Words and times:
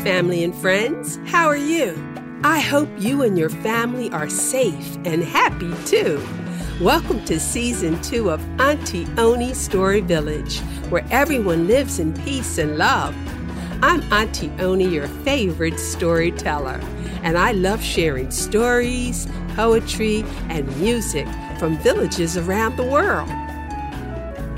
family 0.00 0.42
and 0.42 0.54
friends. 0.54 1.18
How 1.26 1.46
are 1.46 1.56
you? 1.56 1.94
I 2.42 2.58
hope 2.58 2.88
you 2.98 3.22
and 3.22 3.36
your 3.36 3.50
family 3.50 4.10
are 4.12 4.30
safe 4.30 4.96
and 5.04 5.22
happy 5.22 5.74
too. 5.84 6.26
Welcome 6.80 7.22
to 7.26 7.38
season 7.38 8.00
two 8.00 8.30
of 8.30 8.40
Auntie 8.58 9.06
Oni 9.18 9.52
Story 9.52 10.00
Village, 10.00 10.60
where 10.88 11.04
everyone 11.10 11.66
lives 11.66 11.98
in 11.98 12.14
peace 12.22 12.56
and 12.56 12.78
love. 12.78 13.14
I'm 13.82 14.00
Auntie 14.10 14.50
Oni, 14.58 14.88
your 14.88 15.06
favorite 15.06 15.78
storyteller, 15.78 16.80
and 17.22 17.36
I 17.36 17.52
love 17.52 17.82
sharing 17.82 18.30
stories, 18.30 19.28
poetry, 19.54 20.24
and 20.48 20.66
music 20.80 21.28
from 21.58 21.76
villages 21.76 22.38
around 22.38 22.76
the 22.78 22.84
world. 22.84 23.28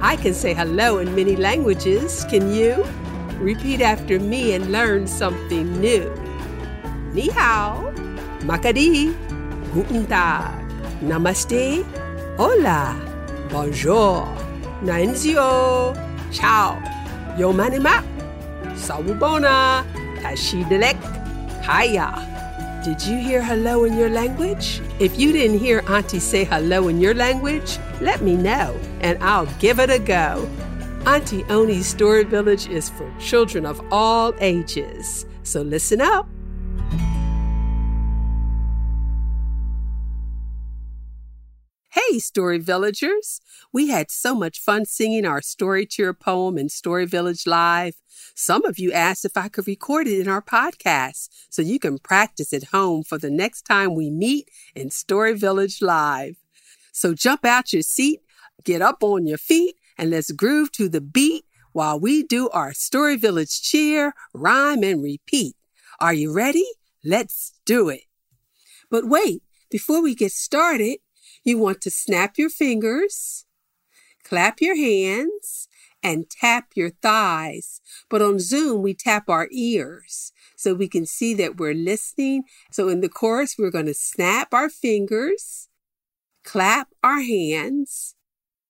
I 0.00 0.16
can 0.18 0.32
say 0.32 0.54
hello 0.54 0.96
in 0.96 1.14
many 1.14 1.36
languages, 1.36 2.24
can 2.30 2.54
you? 2.54 2.86
Repeat 3.38 3.82
after 3.82 4.18
me 4.18 4.54
and 4.54 4.72
learn 4.72 5.06
something 5.06 5.68
new. 5.80 6.08
Ni 7.12 7.28
hao, 7.28 7.92
makadi, 8.48 9.12
guten 9.72 10.08
tag, 10.08 10.56
namaste, 11.04 11.84
hola, 12.40 12.96
bonjour, 13.52 14.24
nanzio, 14.80 15.92
ciao, 16.32 16.80
yo 17.36 17.52
manima, 17.52 18.00
sawubona, 18.72 19.84
tashidelek, 20.24 20.96
kaya. 21.60 22.08
Did 22.84 23.02
you 23.04 23.18
hear 23.18 23.42
hello 23.42 23.84
in 23.84 23.98
your 23.98 24.08
language? 24.08 24.80
If 24.98 25.18
you 25.18 25.32
didn't 25.32 25.58
hear 25.58 25.82
Auntie 25.88 26.20
say 26.20 26.44
hello 26.44 26.88
in 26.88 27.00
your 27.00 27.14
language, 27.14 27.78
let 28.00 28.22
me 28.22 28.36
know 28.36 28.78
and 29.00 29.22
I'll 29.22 29.50
give 29.58 29.80
it 29.80 29.90
a 29.90 29.98
go. 29.98 30.48
Auntie 31.06 31.44
Oni's 31.44 31.86
Story 31.86 32.24
Village 32.24 32.66
is 32.66 32.88
for 32.90 33.08
children 33.20 33.64
of 33.64 33.80
all 33.92 34.34
ages. 34.40 35.24
So 35.44 35.62
listen 35.62 36.00
up. 36.00 36.28
Hey, 41.90 42.18
Story 42.18 42.58
Villagers! 42.58 43.40
We 43.72 43.86
had 43.86 44.10
so 44.10 44.34
much 44.34 44.58
fun 44.58 44.84
singing 44.84 45.24
our 45.24 45.40
Story 45.40 45.86
Cheer 45.86 46.12
poem 46.12 46.58
in 46.58 46.68
Story 46.68 47.06
Village 47.06 47.46
Live. 47.46 47.94
Some 48.34 48.64
of 48.64 48.80
you 48.80 48.90
asked 48.90 49.24
if 49.24 49.36
I 49.36 49.46
could 49.46 49.68
record 49.68 50.08
it 50.08 50.18
in 50.18 50.26
our 50.26 50.42
podcast 50.42 51.28
so 51.50 51.62
you 51.62 51.78
can 51.78 51.98
practice 51.98 52.52
at 52.52 52.64
home 52.64 53.04
for 53.04 53.16
the 53.16 53.30
next 53.30 53.62
time 53.62 53.94
we 53.94 54.10
meet 54.10 54.50
in 54.74 54.90
Story 54.90 55.34
Village 55.34 55.80
Live. 55.80 56.34
So 56.90 57.14
jump 57.14 57.44
out 57.44 57.72
your 57.72 57.82
seat, 57.82 58.22
get 58.64 58.82
up 58.82 59.04
on 59.04 59.28
your 59.28 59.38
feet, 59.38 59.76
and 59.98 60.10
let's 60.10 60.32
groove 60.32 60.72
to 60.72 60.88
the 60.88 61.00
beat 61.00 61.44
while 61.72 62.00
we 62.00 62.22
do 62.22 62.48
our 62.50 62.72
Story 62.72 63.16
Village 63.16 63.62
cheer, 63.62 64.14
rhyme, 64.32 64.82
and 64.82 65.02
repeat. 65.02 65.54
Are 66.00 66.14
you 66.14 66.32
ready? 66.32 66.66
Let's 67.04 67.52
do 67.64 67.88
it. 67.88 68.02
But 68.90 69.06
wait, 69.06 69.42
before 69.70 70.02
we 70.02 70.14
get 70.14 70.32
started, 70.32 70.98
you 71.44 71.58
want 71.58 71.80
to 71.82 71.90
snap 71.90 72.38
your 72.38 72.50
fingers, 72.50 73.46
clap 74.24 74.60
your 74.60 74.76
hands, 74.76 75.68
and 76.02 76.28
tap 76.28 76.70
your 76.74 76.90
thighs. 76.90 77.80
But 78.08 78.22
on 78.22 78.38
Zoom, 78.38 78.82
we 78.82 78.94
tap 78.94 79.28
our 79.28 79.48
ears 79.52 80.32
so 80.56 80.74
we 80.74 80.88
can 80.88 81.06
see 81.06 81.34
that 81.34 81.58
we're 81.58 81.74
listening. 81.74 82.44
So 82.72 82.88
in 82.88 83.00
the 83.00 83.08
chorus, 83.08 83.56
we're 83.58 83.70
going 83.70 83.86
to 83.86 83.94
snap 83.94 84.52
our 84.52 84.68
fingers, 84.68 85.68
clap 86.44 86.88
our 87.04 87.20
hands, 87.20 88.15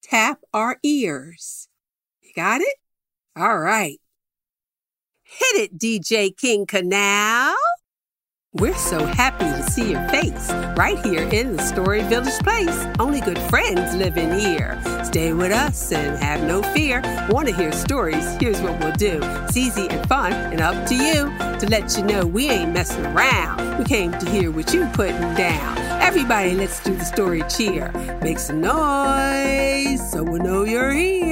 tap 0.09 0.41
our 0.53 0.79
ears. 0.83 1.69
You 2.23 2.31
got 2.35 2.61
it? 2.61 2.75
All 3.37 3.59
right. 3.59 3.99
Hit 5.25 5.57
it, 5.57 5.79
DJ 5.79 6.37
King 6.37 6.67
Canal. 6.67 7.55
We're 8.53 8.75
so 8.75 9.05
happy 9.05 9.45
to 9.45 9.63
see 9.71 9.91
your 9.91 10.09
face 10.09 10.51
right 10.79 10.99
here 11.05 11.29
in 11.29 11.57
the 11.57 11.63
Story 11.63 12.01
Village 12.03 12.39
Place. 12.39 12.87
Only 12.99 13.21
good 13.21 13.39
friends 13.51 13.95
live 13.95 14.17
in 14.17 14.39
here. 14.39 14.81
Stay 15.05 15.35
with 15.35 15.53
us 15.53 15.93
and 15.93 16.17
have 16.23 16.43
no 16.43 16.63
fear. 16.63 17.03
Want 17.29 17.49
to 17.49 17.55
hear 17.55 17.73
stories? 17.73 18.37
Here's 18.41 18.63
what 18.63 18.79
we'll 18.81 18.93
do. 18.93 19.19
It's 19.23 19.57
easy 19.57 19.89
and 19.89 20.09
fun 20.09 20.33
and 20.33 20.61
up 20.63 20.87
to 20.89 20.95
you 20.95 21.27
to 21.59 21.67
let 21.69 21.97
you 21.99 22.05
know 22.05 22.27
we 22.27 22.49
ain't 22.49 22.73
messing 22.73 23.05
around. 23.05 23.79
We 23.79 23.85
came 23.85 24.13
to 24.13 24.31
hear 24.31 24.51
what 24.51 24.73
you 24.73 24.87
putting 24.95 25.35
down. 25.35 25.86
Everybody, 26.07 26.55
let's 26.55 26.79
do 26.85 26.95
the 26.95 27.05
story 27.05 27.43
cheer. 27.49 27.91
Make 28.23 28.39
some 28.39 28.61
noise 28.61 30.09
so 30.13 30.23
we 30.23 30.39
know 30.39 30.63
you're 30.63 30.93
here. 30.93 31.27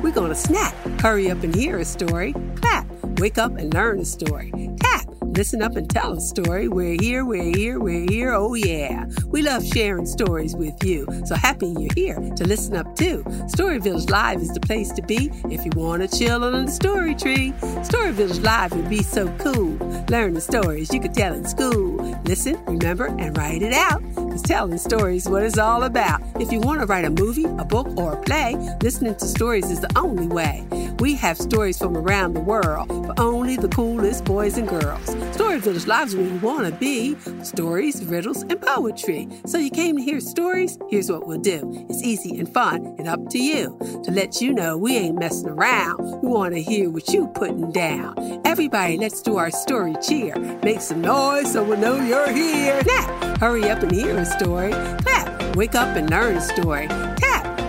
We're 0.00 0.12
gonna 0.12 0.36
snap. 0.36 0.72
Hurry 1.00 1.32
up 1.32 1.42
and 1.42 1.52
hear 1.52 1.78
a 1.78 1.84
story. 1.84 2.32
Clap. 2.54 2.86
Wake 3.18 3.38
up 3.38 3.56
and 3.56 3.74
learn 3.74 3.98
a 3.98 4.04
story. 4.04 4.52
Tap. 4.78 5.03
Listen 5.36 5.62
up 5.62 5.74
and 5.74 5.90
tell 5.90 6.12
a 6.12 6.20
story. 6.20 6.68
We're 6.68 6.96
here, 7.00 7.24
we're 7.24 7.52
here, 7.56 7.80
we're 7.80 8.06
here. 8.08 8.32
Oh, 8.32 8.54
yeah. 8.54 9.06
We 9.26 9.42
love 9.42 9.66
sharing 9.66 10.06
stories 10.06 10.54
with 10.54 10.74
you. 10.84 11.08
So 11.26 11.34
happy 11.34 11.74
you're 11.76 11.92
here 11.96 12.20
to 12.36 12.44
listen 12.44 12.76
up 12.76 12.94
too. 12.94 13.24
Story 13.48 13.78
Village 13.78 14.08
Live 14.08 14.40
is 14.40 14.50
the 14.50 14.60
place 14.60 14.92
to 14.92 15.02
be 15.02 15.32
if 15.50 15.64
you 15.64 15.72
want 15.74 16.08
to 16.08 16.18
chill 16.18 16.44
on 16.44 16.66
the 16.66 16.70
story 16.70 17.16
tree. 17.16 17.52
Story 17.82 18.12
Village 18.12 18.38
Live 18.38 18.72
would 18.74 18.88
be 18.88 19.02
so 19.02 19.26
cool. 19.38 19.76
Learn 20.08 20.34
the 20.34 20.40
stories 20.40 20.94
you 20.94 21.00
could 21.00 21.14
tell 21.14 21.34
in 21.34 21.44
school. 21.44 21.96
Listen, 22.24 22.64
remember, 22.66 23.06
and 23.06 23.36
write 23.36 23.62
it 23.62 23.72
out. 23.72 24.02
Because 24.14 24.42
telling 24.42 24.78
stories 24.78 25.28
what 25.28 25.42
it's 25.42 25.58
all 25.58 25.82
about. 25.82 26.20
If 26.40 26.52
you 26.52 26.60
want 26.60 26.80
to 26.80 26.86
write 26.86 27.04
a 27.04 27.10
movie, 27.10 27.44
a 27.44 27.64
book, 27.64 27.88
or 27.96 28.12
a 28.12 28.22
play, 28.22 28.54
listening 28.82 29.16
to 29.16 29.26
stories 29.26 29.68
is 29.68 29.80
the 29.80 29.90
only 29.98 30.28
way. 30.28 30.64
We 31.04 31.16
have 31.16 31.36
stories 31.36 31.76
from 31.76 31.98
around 31.98 32.32
the 32.32 32.40
world 32.40 32.88
for 32.88 33.12
only 33.20 33.58
the 33.58 33.68
coolest 33.68 34.24
boys 34.24 34.56
and 34.56 34.66
girls. 34.66 35.04
Story 35.34 35.60
Village 35.60 35.86
Lives 35.86 36.14
you 36.14 36.38
want 36.38 36.64
to 36.66 36.72
be 36.72 37.14
stories, 37.42 38.02
riddles, 38.06 38.40
and 38.40 38.58
poetry. 38.58 39.28
So 39.44 39.58
you 39.58 39.68
came 39.68 39.98
to 39.98 40.02
hear 40.02 40.18
stories? 40.18 40.78
Here's 40.88 41.12
what 41.12 41.26
we'll 41.26 41.42
do 41.42 41.86
it's 41.90 42.02
easy 42.02 42.38
and 42.38 42.48
fun 42.48 42.94
and 42.96 43.06
up 43.06 43.20
to 43.32 43.38
you. 43.38 43.76
To 44.04 44.10
let 44.12 44.40
you 44.40 44.54
know 44.54 44.78
we 44.78 44.96
ain't 44.96 45.18
messing 45.18 45.50
around, 45.50 45.98
we 46.22 46.28
want 46.30 46.54
to 46.54 46.62
hear 46.62 46.88
what 46.88 47.06
you 47.08 47.26
putting 47.34 47.70
down. 47.70 48.40
Everybody, 48.46 48.96
let's 48.96 49.20
do 49.20 49.36
our 49.36 49.50
story 49.50 49.96
cheer. 50.02 50.34
Make 50.62 50.80
some 50.80 51.02
noise 51.02 51.52
so 51.52 51.64
we 51.64 51.76
know 51.76 51.96
you're 51.96 52.32
here. 52.32 52.80
Now, 52.86 53.36
hurry 53.40 53.68
up 53.68 53.82
and 53.82 53.92
hear 53.92 54.16
a 54.16 54.24
story. 54.24 54.70
Clap, 54.70 55.54
wake 55.54 55.74
up 55.74 55.98
and 55.98 56.08
learn 56.08 56.38
a 56.38 56.40
story. 56.40 56.88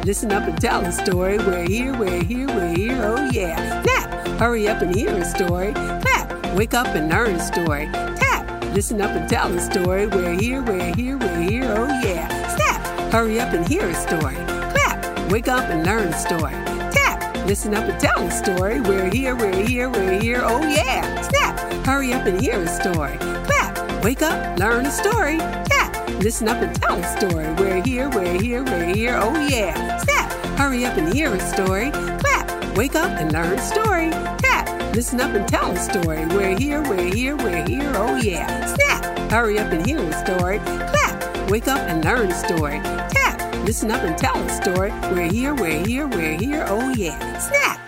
Listen 0.06 0.32
up 0.32 0.48
and 0.48 0.62
tell 0.62 0.86
a 0.86 0.92
story. 0.92 1.40
We're 1.40 1.68
here, 1.68 1.92
we're 1.98 2.24
here, 2.24 2.46
we're 2.46 2.76
here, 2.76 3.02
oh 3.04 3.28
yeah. 3.32 3.82
Snap, 3.82 4.28
oh, 4.28 4.38
hurry 4.38 4.68
up 4.68 4.84
and 4.84 4.96
hear 4.96 5.10
a 5.10 5.26
story. 5.26 5.74
Clap, 5.74 6.56
wake 6.56 6.76
up 6.76 6.86
and 6.90 7.10
learn 7.10 7.34
a 7.34 7.40
story. 7.40 7.90
Tap, 7.92 8.64
listen 8.76 9.02
up 9.02 9.10
and 9.10 9.28
tell 9.28 9.52
a 9.52 9.60
story. 9.60 10.06
We're 10.06 10.40
here, 10.40 10.62
we're 10.62 10.94
here, 10.94 11.18
we're 11.18 11.42
here, 11.42 11.66
oh 11.76 11.88
yeah. 12.04 12.28
Snap, 12.56 13.12
hurry 13.12 13.40
up 13.40 13.52
and 13.52 13.68
hear 13.68 13.90
a 13.90 13.96
story. 13.96 14.36
Clap, 14.36 15.32
wake 15.32 15.48
up 15.48 15.68
and 15.72 15.84
learn 15.84 16.10
a 16.10 16.20
story. 16.20 16.54
Tap, 16.94 17.48
listen 17.48 17.74
up 17.74 17.86
and 17.86 18.00
tell 18.00 18.28
a 18.28 18.30
story. 18.30 18.82
We're 18.82 19.10
here, 19.10 19.36
we're 19.36 19.66
here, 19.66 19.90
we're 19.90 20.20
here, 20.22 20.42
oh 20.44 20.62
yeah. 20.68 21.20
Snap, 21.24 21.60
hurry 21.84 22.14
up 22.14 22.28
and 22.28 22.40
hear 22.40 22.62
a 22.62 22.68
story. 22.68 23.18
Clap, 23.18 24.04
wake 24.04 24.22
up, 24.22 24.60
learn 24.60 24.86
a 24.86 24.92
story. 24.92 25.40
Tap, 25.40 25.75
listen 26.20 26.48
up 26.48 26.62
and 26.62 26.76
tell 26.76 26.98
a 26.98 27.18
story. 27.18 27.48
We're 27.54 27.84
here, 27.84 28.10
we're 28.10 28.40
here, 28.42 28.64
we're 28.64 28.94
here, 28.94 29.18
oh 29.22 29.48
yeah. 29.48 29.98
Snap, 30.00 30.32
hurry 30.58 30.86
up 30.86 30.98
and 30.98 31.14
hear 31.14 31.34
a 31.34 31.40
story. 31.40 31.92
Clap, 31.92 32.78
wake 32.78 32.96
up 32.96 33.12
and 33.20 33.32
learn 33.32 33.58
a 33.58 33.62
story. 33.62 34.10
Tap, 34.40 34.96
listen 34.96 35.20
up 35.22 35.34
and 35.34 35.48
tell 35.48 35.72
a 35.72 35.78
story. 35.78 36.26
We're 36.28 36.58
here, 36.58 36.82
we're 36.82 37.14
here, 37.14 37.36
we're 37.36 37.66
here, 37.68 37.92
oh 37.96 38.16
yeah. 38.18 38.66
Snap, 38.76 39.32
hurry 39.32 39.60
up 39.60 39.72
and 39.72 39.86
hear 39.86 40.00
a 40.00 40.14
story. 40.26 40.60
Clap, 40.60 41.50
wake 41.50 41.68
up 41.68 41.80
and 41.80 42.04
learn 42.04 42.32
a 42.32 42.34
story. 42.34 42.80
Tap, 43.10 43.66
listen 43.66 43.92
up 43.92 44.02
and 44.04 44.18
tell 44.18 44.38
a 44.38 44.50
story. 44.50 44.92
We're 45.12 45.32
here, 45.32 45.54
we're 45.54 45.86
here, 45.86 46.08
we're 46.08 46.38
here, 46.38 46.66
oh 46.68 46.90
yeah. 46.90 47.38
Snap. 47.40 47.80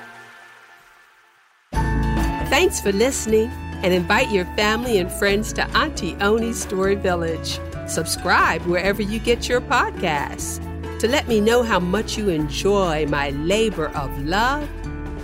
Thanks 2.50 2.80
for 2.82 2.92
listening 2.92 3.52
and 3.84 3.94
invite 3.94 4.32
your 4.32 4.46
family 4.56 4.98
and 4.98 5.12
friends 5.12 5.54
to 5.54 5.68
Auntie 5.78 6.16
Oni's 6.16 6.60
Story 6.60 6.96
Village. 6.96 7.60
Subscribe 7.88 8.62
wherever 8.64 9.02
you 9.02 9.20
get 9.20 9.48
your 9.48 9.62
podcasts. 9.62 10.60
To 11.00 11.08
let 11.08 11.28
me 11.28 11.40
know 11.40 11.64
how 11.64 11.80
much 11.80 12.18
you 12.18 12.30
enjoy 12.30 13.06
my 13.08 13.30
labor 13.32 13.90
of 13.90 14.26
love, 14.26 14.68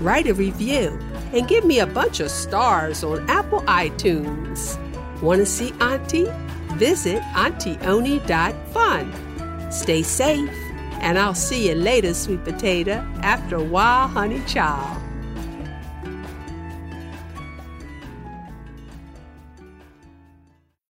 write 0.01 0.27
a 0.27 0.33
review 0.33 0.99
and 1.33 1.47
give 1.47 1.65
me 1.65 1.79
a 1.79 1.87
bunch 1.87 2.19
of 2.19 2.31
stars 2.31 3.03
on 3.03 3.29
Apple 3.29 3.61
iTunes. 3.61 4.79
Want 5.21 5.39
to 5.39 5.45
see 5.45 5.73
Auntie? 5.81 6.31
Visit 6.75 7.21
auntie.oni.fun. 7.35 9.13
Stay 9.71 10.03
safe, 10.03 10.49
and 11.01 11.19
I'll 11.19 11.35
see 11.35 11.67
you 11.69 11.75
later, 11.75 12.13
sweet 12.13 12.43
potato, 12.43 13.05
after 13.21 13.57
a 13.57 13.63
while, 13.63 14.07
honey 14.07 14.41
child. 14.45 15.02